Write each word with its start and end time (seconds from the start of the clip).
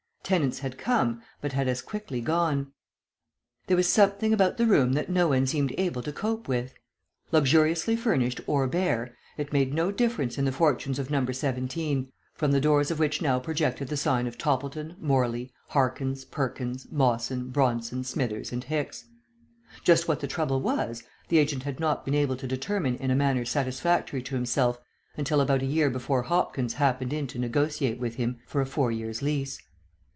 Tenants 0.23 0.59
had 0.59 0.77
come 0.77 1.21
but 1.41 1.51
had 1.51 1.67
as 1.67 1.81
quickly 1.81 2.21
gone. 2.21 2.71
There 3.67 3.75
was 3.75 3.87
something 3.89 4.31
about 4.31 4.55
the 4.55 4.65
room 4.65 4.93
that 4.93 5.09
no 5.09 5.27
one 5.27 5.45
seemed 5.45 5.73
able 5.77 6.01
to 6.03 6.13
cope 6.13 6.47
with. 6.47 6.73
Luxuriously 7.33 7.97
furnished 7.97 8.39
or 8.47 8.65
bare, 8.65 9.13
it 9.35 9.51
made 9.51 9.73
no 9.73 9.91
difference 9.91 10.37
in 10.37 10.45
the 10.45 10.53
fortunes 10.53 10.97
of 10.99 11.09
Number 11.09 11.33
17, 11.33 12.13
from 12.33 12.53
the 12.53 12.61
doors 12.61 12.89
of 12.89 12.97
which 12.97 13.21
now 13.21 13.39
projected 13.39 13.89
the 13.89 13.97
sign 13.97 14.25
of 14.25 14.37
Toppleton, 14.37 14.95
Morley, 15.01 15.51
Harkins, 15.69 16.23
Perkins, 16.23 16.87
Mawson, 16.89 17.49
Bronson, 17.49 18.05
Smithers, 18.05 18.53
and 18.53 18.63
Hicks. 18.63 19.07
Just 19.83 20.07
what 20.07 20.21
the 20.21 20.27
trouble 20.27 20.61
was, 20.61 21.03
the 21.27 21.39
agent 21.39 21.63
had 21.63 21.77
not 21.77 22.05
been 22.05 22.15
able 22.15 22.37
to 22.37 22.47
determine 22.47 22.95
in 22.99 23.11
a 23.11 23.15
manner 23.15 23.43
satisfactory 23.43 24.21
to 24.21 24.35
himself 24.35 24.79
until 25.17 25.41
about 25.41 25.61
a 25.61 25.65
year 25.65 25.89
before 25.89 26.21
Hopkins 26.21 26.75
happened 26.75 27.11
in 27.11 27.27
to 27.27 27.37
negotiate 27.39 27.99
with 27.99 28.15
him 28.15 28.39
for 28.47 28.61
a 28.61 28.65
four 28.65 28.93
years' 28.93 29.21
lease. 29.21 29.59